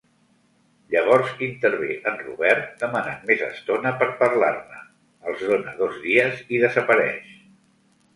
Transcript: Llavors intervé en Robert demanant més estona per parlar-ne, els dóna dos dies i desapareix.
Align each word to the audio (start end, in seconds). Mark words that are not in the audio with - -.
Llavors 0.93 1.33
intervé 1.47 1.89
en 2.11 2.15
Robert 2.21 2.71
demanant 2.83 3.21
més 3.31 3.43
estona 3.47 3.91
per 3.99 4.07
parlar-ne, 4.23 4.81
els 5.33 5.45
dóna 5.51 5.75
dos 5.83 6.01
dies 6.07 6.41
i 6.57 6.63
desapareix. 6.65 7.29